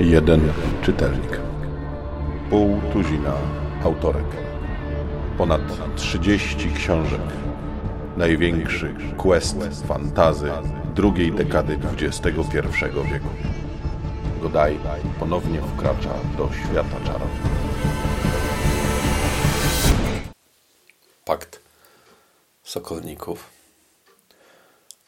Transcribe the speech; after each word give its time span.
Jeden 0.00 0.52
czytelnik. 0.82 1.40
Pół 2.50 2.80
tuzina 2.92 3.34
autorek. 3.84 4.26
Ponad 5.38 5.96
30 5.96 6.72
książek. 6.72 7.20
Największy 8.16 8.94
quest 9.16 9.56
fantazy 9.88 10.50
drugiej 10.94 11.32
dekady 11.32 11.78
XXI 11.98 12.26
wieku. 13.12 13.28
Godaj 14.42 14.78
ponownie 15.18 15.60
wkracza 15.62 16.14
do 16.38 16.48
świata 16.52 17.04
czarów. 17.06 17.30
Pakt 21.24 21.60
Sokolników. 22.62 23.50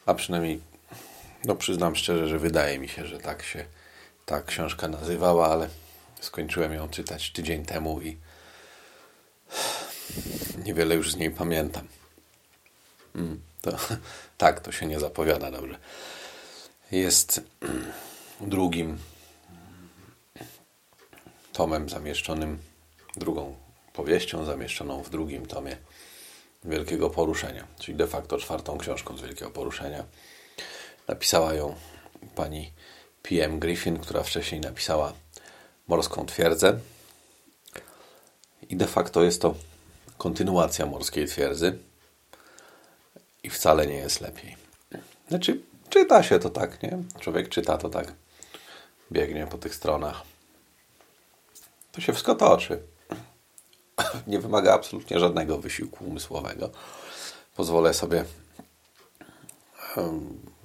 A 0.06 0.14
przynajmniej, 0.14 0.60
no 1.44 1.54
przyznam 1.54 1.96
szczerze, 1.96 2.28
że 2.28 2.38
wydaje 2.38 2.78
mi 2.78 2.88
się, 2.88 3.06
że 3.06 3.18
tak 3.18 3.42
się 3.42 3.64
ta 4.26 4.42
książka 4.42 4.88
nazywała, 4.88 5.48
ale 5.48 5.68
skończyłem 6.20 6.72
ją 6.72 6.88
czytać 6.88 7.30
tydzień 7.30 7.64
temu 7.64 8.00
i 8.00 8.18
niewiele 10.64 10.94
już 10.94 11.12
z 11.12 11.16
niej 11.16 11.30
pamiętam. 11.30 11.88
Mm, 13.14 13.40
to, 13.62 13.70
tak, 14.38 14.60
to 14.60 14.72
się 14.72 14.86
nie 14.86 15.00
zapowiada 15.00 15.50
dobrze. 15.50 15.78
Jest 16.90 17.40
drugim 18.40 18.98
tomem 21.52 21.88
zamieszczonym, 21.88 22.58
drugą 23.16 23.56
powieścią 23.92 24.44
zamieszczoną 24.44 25.02
w 25.02 25.10
drugim 25.10 25.46
tomie 25.46 25.76
Wielkiego 26.64 27.10
Poruszenia, 27.10 27.66
czyli 27.78 27.96
de 27.98 28.06
facto 28.06 28.38
czwartą 28.38 28.78
książką 28.78 29.16
z 29.18 29.20
Wielkiego 29.20 29.50
Poruszenia. 29.50 30.04
Napisała 31.08 31.54
ją 31.54 31.74
pani 32.34 32.72
P.M. 33.22 33.58
Griffin, 33.58 33.98
która 33.98 34.22
wcześniej 34.22 34.60
napisała 34.60 35.12
Morską 35.86 36.26
Twierdzę. 36.26 36.78
I 38.68 38.76
de 38.76 38.86
facto 38.86 39.22
jest 39.22 39.42
to 39.42 39.54
kontynuacja 40.18 40.86
Morskiej 40.86 41.26
Twierdzy. 41.26 41.78
I 43.42 43.50
wcale 43.50 43.86
nie 43.86 43.96
jest 43.96 44.20
lepiej. 44.20 44.56
Znaczy, 45.28 45.60
czyta 45.88 46.22
się 46.22 46.38
to 46.38 46.50
tak, 46.50 46.82
nie? 46.82 46.98
Człowiek 47.20 47.48
czyta 47.48 47.78
to 47.78 47.88
tak. 47.88 48.12
Biegnie 49.12 49.46
po 49.46 49.58
tych 49.58 49.74
stronach. 49.74 50.22
To 51.92 52.00
się 52.00 52.12
wszystko 52.12 52.34
toczy. 52.34 52.82
Nie 54.26 54.38
wymaga 54.38 54.74
absolutnie 54.74 55.18
żadnego 55.18 55.58
wysiłku 55.58 56.04
umysłowego. 56.04 56.70
Pozwolę 57.56 57.94
sobie 57.94 58.24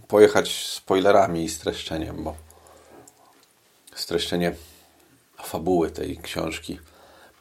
pojechać 0.07 0.67
spoilerami 0.67 1.43
i 1.43 1.49
streszczeniem, 1.49 2.23
bo 2.23 2.35
streszczenie 3.99 4.55
fabuły 5.43 5.91
tej 5.91 6.17
książki 6.17 6.79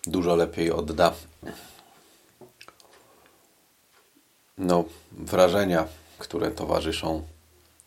dużo 0.06 0.36
lepiej 0.36 0.72
odda 0.72 1.14
no, 4.58 4.84
wrażenia, 5.12 5.88
które 6.18 6.50
towarzyszą 6.50 7.22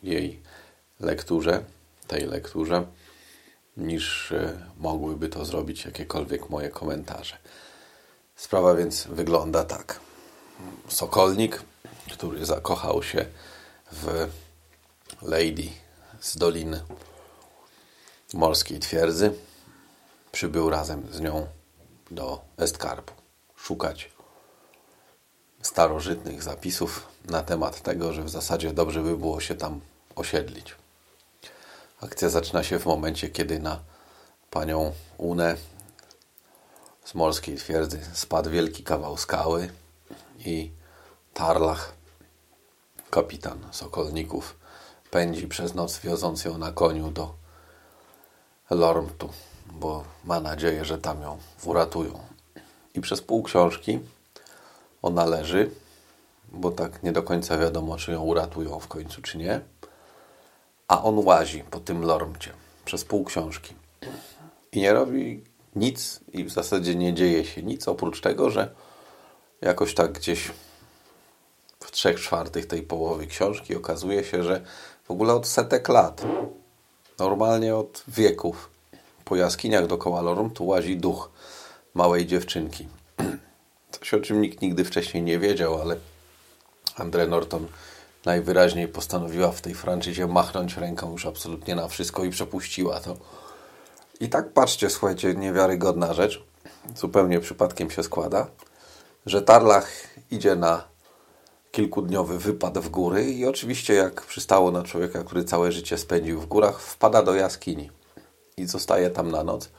jej 0.03 0.39
lekturze, 0.99 1.63
tej 2.07 2.25
lekturze, 2.25 2.85
niż 3.77 4.31
e, 4.31 4.59
mogłyby 4.77 5.29
to 5.29 5.45
zrobić 5.45 5.85
jakiekolwiek 5.85 6.49
moje 6.49 6.69
komentarze. 6.69 7.37
Sprawa 8.35 8.75
więc 8.75 9.07
wygląda 9.07 9.63
tak. 9.63 9.99
Sokolnik, 10.87 11.61
który 12.13 12.45
zakochał 12.45 13.03
się 13.03 13.25
w 13.91 14.29
Lady 15.21 15.69
z 16.19 16.37
Doliny 16.37 16.81
morskiej 18.33 18.79
twierdzy, 18.79 19.33
przybył 20.31 20.69
razem 20.69 21.07
z 21.11 21.19
nią 21.19 21.47
do 22.11 22.41
Estkarpu 22.57 23.13
szukać 23.55 24.11
starożytnych 25.61 26.43
zapisów 26.43 27.07
na 27.25 27.43
temat 27.43 27.81
tego, 27.81 28.13
że 28.13 28.23
w 28.23 28.29
zasadzie 28.29 28.73
dobrze 28.73 29.01
by 29.01 29.17
było 29.17 29.39
się 29.39 29.55
tam 29.55 29.81
osiedlić. 30.15 30.75
Akcja 32.01 32.29
zaczyna 32.29 32.63
się 32.63 32.79
w 32.79 32.85
momencie, 32.85 33.29
kiedy 33.29 33.59
na 33.59 33.79
panią 34.49 34.93
Unę 35.17 35.55
z 37.05 37.15
morskiej 37.15 37.57
twierdzy 37.57 37.99
spadł 38.13 38.49
wielki 38.49 38.83
kawał 38.83 39.17
skały 39.17 39.69
i 40.45 40.71
Tarlach, 41.33 41.93
kapitan 43.09 43.67
Sokolników, 43.71 44.55
pędzi 45.11 45.47
przez 45.47 45.75
noc, 45.75 45.99
wioząc 45.99 46.45
ją 46.45 46.57
na 46.57 46.71
koniu 46.71 47.11
do 47.11 47.33
Lormtu, 48.69 49.29
bo 49.71 50.03
ma 50.25 50.39
nadzieję, 50.39 50.85
że 50.85 50.97
tam 50.97 51.21
ją 51.21 51.37
uratują. 51.63 52.19
I 52.93 53.01
przez 53.01 53.21
pół 53.21 53.43
książki 53.43 53.99
ona 55.01 55.25
leży, 55.25 55.71
bo 56.51 56.71
tak 56.71 57.03
nie 57.03 57.11
do 57.11 57.23
końca 57.23 57.57
wiadomo, 57.57 57.97
czy 57.97 58.11
ją 58.11 58.21
uratują 58.21 58.79
w 58.79 58.87
końcu, 58.87 59.21
czy 59.21 59.37
nie. 59.37 59.61
A 60.87 61.03
on 61.03 61.19
łazi 61.25 61.63
po 61.71 61.79
tym 61.79 62.01
Lormcie 62.01 62.53
przez 62.85 63.05
pół 63.05 63.25
książki. 63.25 63.73
I 64.71 64.79
nie 64.79 64.93
robi 64.93 65.43
nic 65.75 66.19
i 66.33 66.43
w 66.43 66.49
zasadzie 66.49 66.95
nie 66.95 67.13
dzieje 67.13 67.45
się 67.45 67.63
nic, 67.63 67.87
oprócz 67.87 68.21
tego, 68.21 68.49
że 68.49 68.75
jakoś 69.61 69.93
tak 69.93 70.11
gdzieś 70.11 70.51
w 71.79 71.91
trzech 71.91 72.19
czwartych 72.19 72.65
tej 72.65 72.81
połowy 72.81 73.27
książki 73.27 73.75
okazuje 73.75 74.23
się, 74.23 74.43
że 74.43 74.61
w 75.03 75.11
ogóle 75.11 75.33
od 75.33 75.47
setek 75.47 75.89
lat 75.89 76.25
Normalnie 77.19 77.75
od 77.75 78.03
wieków 78.07 78.69
po 79.25 79.35
jaskiniach 79.35 79.87
dookoła 79.87 80.21
Lorum 80.21 80.49
tu 80.49 80.65
łazi 80.65 80.97
duch 80.97 81.29
małej 81.93 82.25
dziewczynki. 82.25 82.87
Coś, 83.91 84.13
o 84.13 84.19
czym 84.19 84.41
nikt 84.41 84.61
nigdy 84.61 84.85
wcześniej 84.85 85.23
nie 85.23 85.39
wiedział, 85.39 85.81
ale 85.81 85.95
Andre 86.95 87.27
Norton 87.27 87.67
najwyraźniej 88.25 88.87
postanowiła 88.87 89.51
w 89.51 89.61
tej 89.61 89.73
franczyzie 89.73 90.27
machnąć 90.27 90.77
ręką 90.77 91.11
już 91.11 91.25
absolutnie 91.25 91.75
na 91.75 91.87
wszystko 91.87 92.23
i 92.23 92.29
przepuściła 92.29 92.99
to. 92.99 93.17
I 94.19 94.29
tak 94.29 94.53
patrzcie, 94.53 94.89
słuchajcie, 94.89 95.35
niewiarygodna 95.35 96.13
rzecz, 96.13 96.43
zupełnie 96.95 97.39
przypadkiem 97.39 97.91
się 97.91 98.03
składa, 98.03 98.47
że 99.25 99.41
Tarlach 99.41 99.91
idzie 100.31 100.55
na 100.55 100.88
kilkudniowy 101.71 102.39
wypad 102.39 102.77
w 102.77 102.89
góry 102.89 103.31
i 103.31 103.45
oczywiście 103.45 103.93
jak 103.93 104.21
przystało 104.21 104.71
na 104.71 104.83
człowieka, 104.83 105.23
który 105.23 105.43
całe 105.43 105.71
życie 105.71 105.97
spędził 105.97 106.41
w 106.41 106.45
górach, 106.45 106.81
wpada 106.81 107.23
do 107.23 107.33
jaskini 107.35 107.89
i 108.57 108.65
zostaje 108.65 109.09
tam 109.09 109.31
na 109.31 109.43
noc 109.43 109.69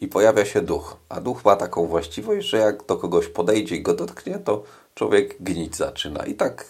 i 0.00 0.08
pojawia 0.08 0.44
się 0.44 0.60
duch. 0.62 0.96
A 1.08 1.20
duch 1.20 1.44
ma 1.44 1.56
taką 1.56 1.86
właściwość, 1.86 2.48
że 2.48 2.58
jak 2.58 2.86
do 2.86 2.96
kogoś 2.96 3.26
podejdzie 3.26 3.76
i 3.76 3.82
go 3.82 3.94
dotknie, 3.94 4.38
to 4.38 4.62
człowiek 4.94 5.42
gnić 5.42 5.76
zaczyna. 5.76 6.26
I 6.26 6.34
tak 6.34 6.64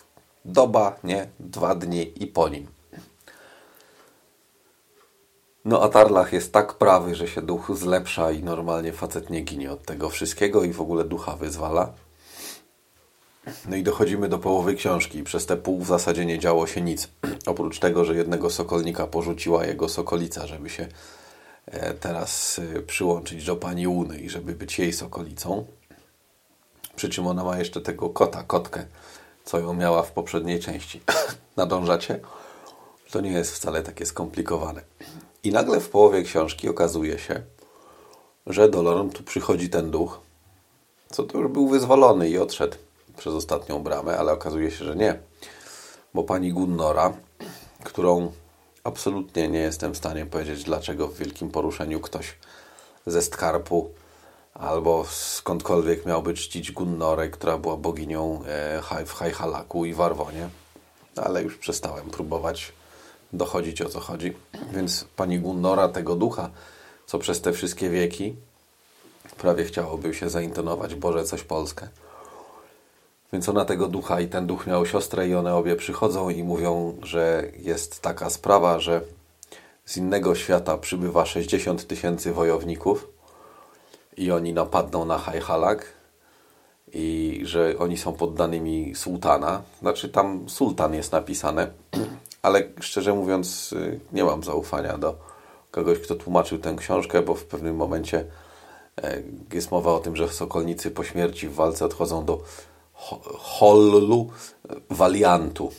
doba, 0.45 0.97
nie? 1.05 1.29
Dwa 1.41 1.75
dni 1.75 2.23
i 2.23 2.27
po 2.27 2.49
nim. 2.49 2.67
No 5.65 5.83
a 5.83 5.89
Tarlach 5.89 6.33
jest 6.33 6.53
tak 6.53 6.75
prawy, 6.75 7.15
że 7.15 7.29
się 7.29 7.43
duch 7.43 7.71
zlepsza 7.75 8.31
i 8.31 8.43
normalnie 8.43 8.93
facet 8.93 9.31
nie 9.31 9.41
ginie 9.41 9.73
od 9.73 9.83
tego 9.83 10.11
wszystkiego 10.11 10.65
i 10.65 10.73
w 10.73 10.81
ogóle 10.81 11.05
ducha 11.05 11.37
wyzwala. 11.37 11.93
No 13.69 13.77
i 13.77 13.83
dochodzimy 13.83 14.29
do 14.29 14.39
połowy 14.39 14.75
książki 14.75 15.23
przez 15.23 15.47
te 15.47 15.57
pół 15.57 15.81
w 15.81 15.87
zasadzie 15.87 16.27
nie 16.27 16.39
działo 16.39 16.67
się 16.67 16.81
nic. 16.81 17.09
Oprócz 17.47 17.79
tego, 17.79 18.05
że 18.05 18.15
jednego 18.15 18.51
sokolnika 18.51 19.07
porzuciła 19.07 19.67
jego 19.67 19.89
sokolica, 19.89 20.47
żeby 20.47 20.71
się 20.71 20.89
e, 21.67 21.95
teraz 21.95 22.61
e, 22.77 22.83
przyłączyć 22.83 23.45
do 23.45 23.57
pani 23.57 23.89
Łuny 23.89 24.19
i 24.19 24.31
żeby 24.31 24.53
być 24.53 24.79
jej 24.79 24.93
sokolicą. 24.93 25.67
Przy 26.97 27.09
czym 27.09 27.27
ona 27.27 27.45
ma 27.45 27.59
jeszcze 27.59 27.81
tego 27.81 28.11
kota, 28.11 28.43
kotkę, 28.43 28.87
co 29.45 29.59
ją 29.59 29.75
miała 29.75 30.03
w 30.03 30.13
poprzedniej 30.13 30.61
części. 30.61 31.01
Nadążacie? 31.57 32.21
To 33.11 33.21
nie 33.21 33.33
jest 33.33 33.53
wcale 33.53 33.83
takie 33.83 34.07
skomplikowane. 34.07 34.83
I 35.45 35.51
nagle 35.51 35.81
w 35.81 35.89
połowie 35.89 36.23
książki 36.23 36.69
okazuje 36.69 37.19
się, 37.19 37.43
że 38.47 38.69
do 38.69 39.05
tu 39.05 39.23
przychodzi 39.23 39.71
ten 39.71 39.91
duch, 39.91 40.21
co 41.11 41.23
to 41.23 41.39
już 41.39 41.53
był 41.53 41.69
wyzwolony 41.69 42.29
i 42.29 42.39
odszedł 42.39 42.77
przez 43.17 43.35
ostatnią 43.35 43.83
bramę, 43.83 44.19
ale 44.19 44.33
okazuje 44.33 44.71
się, 44.71 44.85
że 44.85 44.97
nie. 44.97 45.19
Bo 46.15 46.25
pani 46.25 46.53
Gunnora, 46.53 47.13
którą 47.85 48.33
absolutnie 48.85 49.49
nie 49.49 49.59
jestem 49.59 49.95
w 49.95 49.97
stanie 49.97 50.27
powiedzieć, 50.27 50.65
dlaczego 50.65 51.09
w 51.09 51.17
wielkim 51.17 51.51
poruszeniu 51.51 52.01
ktoś 52.01 52.35
ze 53.07 53.23
Skarpu 53.23 53.91
albo 54.55 55.05
skądkolwiek 55.11 56.07
miałby 56.07 56.35
czcić 56.35 56.73
Gunnorę, 56.73 57.29
która 57.29 57.59
była 57.59 57.77
boginią 57.77 58.43
e, 58.47 59.05
w 59.07 59.13
Hajhalaku 59.13 59.85
i 59.85 59.95
Warwonie. 59.95 60.49
Ale 61.17 61.43
już 61.43 61.59
przestałem 61.59 62.11
próbować 62.11 62.73
dochodzić 63.33 63.83
o 63.83 63.89
co 63.89 64.01
chodzi. 64.01 64.37
Więc 64.73 65.05
pani 65.17 65.39
Gunnora, 65.41 65.89
tego 65.89 66.17
ducha, 66.17 66.51
co 67.07 67.19
przez 67.19 67.41
te 67.41 67.53
wszystkie 67.53 67.91
wieki 67.91 68.37
prawie 69.39 69.65
chciałoby 69.65 70.15
się 70.15 70.31
zaintonować 70.31 70.95
Boże 70.95 71.25
coś 71.25 71.43
Polskę 71.43 71.89
więc 73.33 73.49
ona 73.49 73.65
tego 73.65 73.89
ducha 73.89 74.21
i 74.21 74.29
ten 74.29 74.47
duch 74.47 74.67
miał 74.67 74.87
siostrę 74.87 75.29
i 75.29 75.35
one 75.35 75.55
obie 75.55 75.77
przychodzą 75.77 76.31
i 76.31 76.45
mówią, 76.45 76.97
że 77.03 77.45
jest 77.59 78.01
taka 78.01 78.31
sprawa, 78.31 78.81
że 78.81 79.01
z 79.85 79.97
innego 79.97 80.35
świata 80.35 80.79
przybywa 80.79 81.27
60 81.27 81.87
tysięcy 81.87 82.33
wojowników 82.33 83.09
i 84.17 84.31
oni 84.31 84.53
napadną 84.53 85.05
na 85.05 85.19
Hajhalak 85.19 85.87
i 86.93 87.41
że 87.45 87.75
oni 87.79 87.99
są 87.99 88.13
poddanymi 88.13 88.95
sułtana. 88.95 89.63
Znaczy 89.81 90.09
tam 90.09 90.49
sultan 90.49 90.95
jest 90.95 91.13
napisane, 91.13 91.71
ale 92.43 92.63
szczerze 92.81 93.15
mówiąc 93.15 93.73
y, 93.73 94.01
nie 94.13 94.25
mam 94.25 94.43
zaufania 94.43 94.99
do 94.99 95.17
kogoś, 95.71 95.99
kto 95.99 96.15
tłumaczył 96.15 96.59
tę 96.59 96.75
książkę, 96.79 97.23
bo 97.23 97.35
w 97.35 97.45
pewnym 97.45 97.77
momencie 97.77 98.25
e, 99.03 99.23
jest 99.53 99.71
mowa 99.71 99.93
o 99.93 99.99
tym, 99.99 100.17
że 100.17 100.29
sokolnicy 100.29 100.91
po 100.91 101.05
śmierci 101.05 101.49
w 101.49 101.55
walce 101.55 101.85
odchodzą 101.85 102.25
do 102.25 102.43
hollu 103.39 104.31
waliantu. 104.91 105.73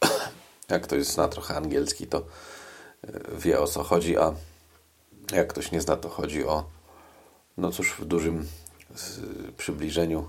Jak 0.68 0.82
ktoś 0.82 1.06
zna 1.06 1.28
trochę 1.28 1.56
angielski, 1.56 2.06
to 2.06 2.18
e, 2.18 2.22
wie 3.38 3.60
o 3.60 3.66
co 3.66 3.82
chodzi, 3.82 4.18
a 4.18 4.32
jak 5.32 5.48
ktoś 5.48 5.72
nie 5.72 5.80
zna, 5.80 5.96
to 5.96 6.08
chodzi 6.08 6.46
o 6.46 6.64
no 7.56 7.70
cóż, 7.72 7.92
w 7.92 8.04
dużym 8.04 8.48
przybliżeniu 9.56 10.28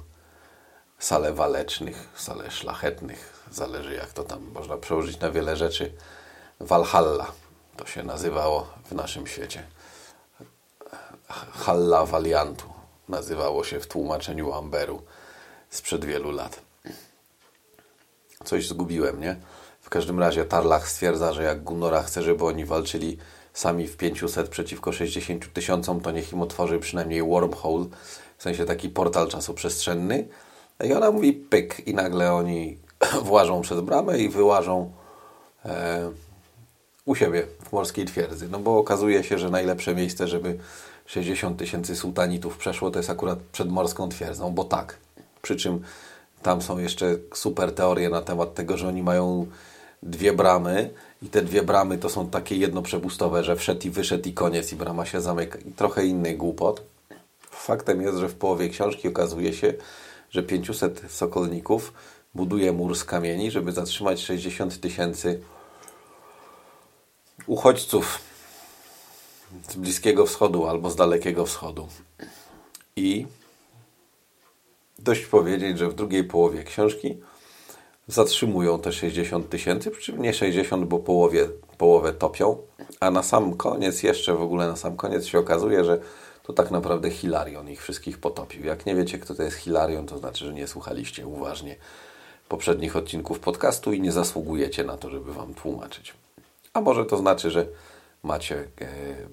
sale 0.99 1.33
walecznych, 1.33 2.09
sale 2.15 2.51
szlachetnych, 2.51 3.43
zależy 3.51 3.93
jak 3.93 4.13
to 4.13 4.23
tam 4.23 4.51
można 4.53 4.77
przełożyć 4.77 5.19
na 5.19 5.31
wiele 5.31 5.55
rzeczy. 5.55 5.93
Valhalla 6.59 7.31
to 7.77 7.85
się 7.85 8.03
nazywało 8.03 8.67
w 8.85 8.91
naszym 8.91 9.27
świecie. 9.27 9.63
Halla 11.51 12.05
Valiantu 12.05 12.69
nazywało 13.09 13.63
się 13.63 13.79
w 13.79 13.87
tłumaczeniu 13.87 14.53
Amberu 14.53 15.01
sprzed 15.75 16.05
wielu 16.05 16.31
lat. 16.31 16.61
Coś 18.43 18.67
zgubiłem, 18.67 19.21
nie? 19.21 19.35
W 19.81 19.89
każdym 19.89 20.19
razie 20.19 20.45
Tarlach 20.45 20.89
stwierdza, 20.89 21.33
że 21.33 21.43
jak 21.43 21.63
Gunora 21.63 22.03
chce, 22.03 22.23
żeby 22.23 22.45
oni 22.45 22.65
walczyli 22.65 23.17
sami 23.53 23.87
w 23.87 23.97
500 23.97 24.49
przeciwko 24.49 24.91
60 24.91 25.53
tysiącom, 25.53 26.01
to 26.01 26.11
niech 26.11 26.33
im 26.33 26.41
otworzy 26.41 26.79
przynajmniej 26.79 27.23
wormhole, 27.23 27.85
w 28.37 28.43
sensie 28.43 28.65
taki 28.65 28.89
portal 28.89 29.27
czasoprzestrzenny. 29.27 30.27
I 30.83 30.93
ona 30.93 31.11
mówi 31.11 31.33
pyk 31.33 31.87
i 31.87 31.93
nagle 31.93 32.33
oni 32.33 32.77
włażą 33.23 33.61
przez 33.61 33.81
bramę 33.81 34.19
i 34.19 34.29
wyłażą 34.29 34.91
e, 35.65 36.11
u 37.05 37.15
siebie 37.15 37.47
w 37.63 37.71
morskiej 37.71 38.05
twierdzy. 38.05 38.49
No 38.49 38.59
bo 38.59 38.77
okazuje 38.77 39.23
się, 39.23 39.37
że 39.37 39.49
najlepsze 39.49 39.95
miejsce, 39.95 40.27
żeby 40.27 40.57
60 41.05 41.59
tysięcy 41.59 41.95
sułtanitów 41.95 42.57
przeszło, 42.57 42.91
to 42.91 42.99
jest 42.99 43.09
akurat 43.09 43.39
przed 43.39 43.69
morską 43.69 44.09
twierdzą, 44.09 44.51
bo 44.51 44.63
tak. 44.63 44.97
Przy 45.45 45.55
czym 45.55 45.81
tam 46.41 46.61
są 46.61 46.77
jeszcze 46.77 47.17
super 47.33 47.75
teorie 47.75 48.09
na 48.09 48.21
temat 48.21 48.53
tego, 48.53 48.77
że 48.77 48.87
oni 48.87 49.03
mają 49.03 49.47
dwie 50.03 50.33
bramy 50.33 50.89
i 51.21 51.27
te 51.27 51.41
dwie 51.41 51.63
bramy 51.63 51.97
to 51.97 52.09
są 52.09 52.29
takie 52.29 52.55
jednoprzepustowe, 52.55 53.43
że 53.43 53.55
wszedł 53.55 53.87
i 53.87 53.89
wyszedł 53.89 54.29
i 54.29 54.33
koniec 54.33 54.73
i 54.73 54.75
brama 54.75 55.05
się 55.05 55.21
zamyka 55.21 55.59
i 55.59 55.71
trochę 55.71 56.05
inny 56.05 56.33
głupot. 56.33 56.83
Faktem 57.51 58.01
jest, 58.01 58.17
że 58.17 58.29
w 58.29 58.35
połowie 58.35 58.69
książki 58.69 59.07
okazuje 59.07 59.53
się, 59.53 59.73
że 60.29 60.43
500 60.43 61.01
sokolników 61.09 61.93
buduje 62.35 62.71
mur 62.71 62.97
z 62.97 63.03
kamieni, 63.03 63.51
żeby 63.51 63.71
zatrzymać 63.71 64.21
60 64.21 64.81
tysięcy 64.81 65.41
uchodźców 67.47 68.19
z 69.69 69.75
Bliskiego 69.75 70.25
Wschodu 70.25 70.67
albo 70.67 70.89
z 70.89 70.95
Dalekiego 70.95 71.45
Wschodu. 71.45 71.87
I 72.95 73.27
dość 75.05 75.25
powiedzieć, 75.25 75.77
że 75.77 75.89
w 75.89 75.93
drugiej 75.93 76.23
połowie 76.23 76.63
książki 76.63 77.17
zatrzymują 78.07 78.79
te 78.79 78.91
60 78.91 79.49
tysięcy, 79.49 79.91
przy 79.91 80.01
czym 80.01 80.21
nie 80.21 80.33
60, 80.33 80.85
bo 80.85 80.99
połowie, 80.99 81.47
połowę 81.77 82.13
topią, 82.13 82.57
a 82.99 83.11
na 83.11 83.23
sam 83.23 83.53
koniec, 83.53 84.03
jeszcze 84.03 84.33
w 84.33 84.41
ogóle 84.41 84.67
na 84.67 84.75
sam 84.75 84.97
koniec 84.97 85.25
się 85.25 85.39
okazuje, 85.39 85.85
że 85.85 85.99
to 86.43 86.53
tak 86.53 86.71
naprawdę 86.71 87.09
Hilarion 87.09 87.69
ich 87.69 87.81
wszystkich 87.81 88.17
potopił. 88.17 88.65
Jak 88.65 88.85
nie 88.85 88.95
wiecie, 88.95 89.19
kto 89.19 89.35
to 89.35 89.43
jest 89.43 89.57
Hilarion, 89.57 90.07
to 90.07 90.17
znaczy, 90.17 90.45
że 90.45 90.53
nie 90.53 90.67
słuchaliście 90.67 91.27
uważnie 91.27 91.75
poprzednich 92.49 92.95
odcinków 92.95 93.39
podcastu 93.39 93.93
i 93.93 94.01
nie 94.01 94.11
zasługujecie 94.11 94.83
na 94.83 94.97
to, 94.97 95.09
żeby 95.09 95.33
Wam 95.33 95.53
tłumaczyć. 95.53 96.13
A 96.73 96.81
może 96.81 97.05
to 97.05 97.17
znaczy, 97.17 97.51
że 97.51 97.67
macie 98.23 98.55
e, 98.57 98.87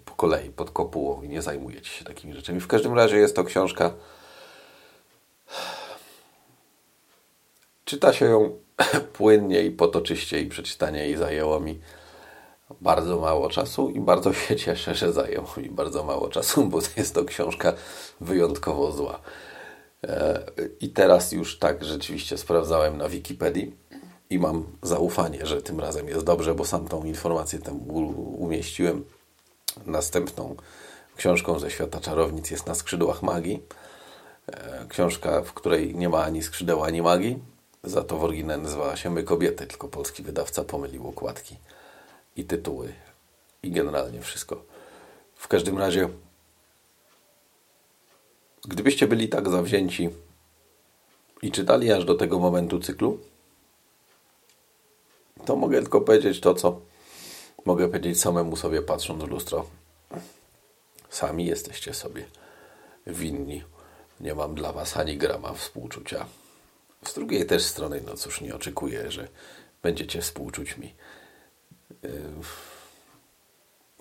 po 0.05 0.15
kolei 0.15 0.51
pod 0.51 0.71
kopułą 0.71 1.23
i 1.23 1.29
nie 1.29 1.43
zajmujecie 1.43 1.91
się 1.91 2.05
takimi 2.05 2.35
rzeczami. 2.35 2.61
W 2.61 2.67
każdym 2.67 2.95
razie 2.95 3.17
jest 3.17 3.37
to 3.37 3.45
książka. 3.45 3.93
Czyta 7.93 8.12
się 8.12 8.27
ją 8.27 8.59
płynnie 9.19 9.62
i 9.62 9.71
potoczyście 9.71 10.41
i 10.41 10.47
przeczytanie 10.47 10.99
jej 10.99 11.17
zajęło 11.17 11.61
mi 11.61 11.81
bardzo 12.81 13.21
mało 13.21 13.49
czasu 13.49 13.91
i 13.91 14.00
bardzo 14.00 14.33
się 14.33 14.56
cieszę, 14.65 14.94
że 14.94 15.12
zajęło 15.12 15.49
mi 15.56 15.71
bardzo 15.71 16.05
mało 16.05 16.29
czasu, 16.29 16.65
bo 16.65 16.79
jest 16.97 17.15
to 17.15 17.25
książka 17.25 17.73
wyjątkowo 18.21 18.93
zła. 18.93 19.21
E, 20.05 20.43
I 20.81 20.89
teraz 20.89 21.33
już 21.33 21.59
tak 21.59 21.85
rzeczywiście 21.85 22.39
sprawdzałem 22.39 22.99
na 22.99 23.09
Wikipedii 23.09 23.77
i 24.31 24.38
mam 24.38 24.65
zaufanie, 24.83 25.47
że 25.47 25.62
tym 25.62 25.81
razem 25.81 26.09
jest 26.09 26.25
dobrze, 26.25 26.55
bo 26.55 26.65
sam 26.65 26.88
tą 26.88 27.05
informację 27.05 27.59
tam 27.59 27.81
umieściłem. 28.38 29.05
Następną 29.87 30.56
książką 31.17 31.59
ze 31.59 31.71
świata 31.71 32.00
czarownic 32.00 32.50
jest 32.50 32.67
Na 32.67 32.75
skrzydłach 32.75 33.23
magii. 33.23 33.62
E, 34.47 34.87
książka, 34.88 35.43
w 35.43 35.53
której 35.53 35.95
nie 35.95 36.09
ma 36.09 36.25
ani 36.25 36.43
skrzydeł, 36.43 36.85
ani 36.85 37.03
magii. 37.03 37.51
Za 37.84 38.02
to 38.05 38.19
w 38.19 38.25
oryginale 38.25 38.62
nazywała 38.62 38.96
się 38.96 39.11
My 39.11 39.25
Kobiety, 39.25 39.67
tylko 39.67 39.88
polski 39.88 40.23
wydawca 40.23 40.64
pomylił 40.64 41.08
okładki 41.08 41.56
i 42.37 42.44
tytuły 42.44 42.93
i 43.62 43.70
generalnie 43.70 44.20
wszystko. 44.20 44.62
W 45.34 45.49
każdym 45.49 45.79
razie, 45.79 46.08
gdybyście 48.69 49.06
byli 49.06 49.29
tak 49.29 49.49
zawzięci 49.49 50.11
i 51.43 51.50
czytali 51.50 51.93
aż 51.93 52.05
do 52.05 52.14
tego 52.14 52.38
momentu 52.38 52.81
cyklu, 52.81 53.19
to 55.44 55.56
mogę 55.56 55.82
tylko 55.82 56.00
powiedzieć 56.00 56.40
to, 56.40 56.55
co 56.55 56.81
mogę 57.64 57.87
powiedzieć 57.88 58.20
samemu 58.20 58.56
sobie 58.56 58.82
patrząc 58.82 59.25
w 59.25 59.28
lustro. 59.28 59.67
Sami 61.11 61.46
jesteście 61.46 61.94
sobie 61.94 62.26
winni. 63.06 63.62
Nie 64.20 64.35
mam 64.35 64.55
dla 64.55 64.73
Was 64.73 64.96
ani 64.96 65.17
grama 65.17 65.52
współczucia. 65.55 66.26
Z 67.04 67.14
drugiej 67.14 67.46
też 67.46 67.62
strony, 67.64 68.02
no 68.06 68.16
cóż, 68.16 68.40
nie 68.40 68.54
oczekuję, 68.54 69.10
że 69.10 69.28
będziecie 69.82 70.20
współczuć 70.20 70.76
mi. 70.76 70.94
Yy, 72.02 72.11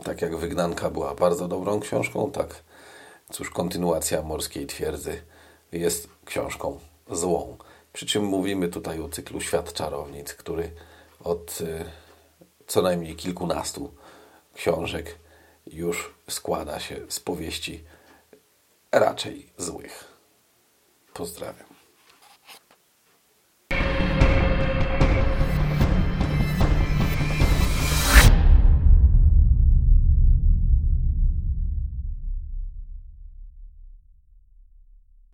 tak 0.03 0.21
jak 0.21 0.37
Wygnanka 0.37 0.89
była 0.89 1.15
bardzo 1.15 1.47
dobrą 1.47 1.79
książką, 1.79 2.31
tak 2.31 2.63
cóż, 3.31 3.49
kontynuacja 3.49 4.21
Morskiej 4.21 4.67
Twierdzy 4.67 5.21
jest 5.71 6.07
książką 6.25 6.79
złą. 7.11 7.57
Przy 7.93 8.05
czym 8.05 8.23
mówimy 8.23 8.69
tutaj 8.69 9.01
o 9.01 9.09
cyklu 9.09 9.41
Świat 9.41 9.73
Czarownic, 9.73 10.33
który 10.33 10.71
od 11.23 11.59
yy, 11.59 11.85
co 12.67 12.81
najmniej 12.81 13.15
kilkunastu 13.15 13.93
książek 14.53 15.15
już 15.67 16.13
składa 16.29 16.79
się 16.79 16.97
z 17.09 17.19
powieści 17.19 17.83
raczej 18.91 19.49
złych. 19.57 20.03
Pozdrawiam. 21.13 21.70